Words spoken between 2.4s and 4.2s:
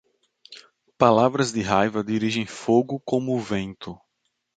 fogo como o vento.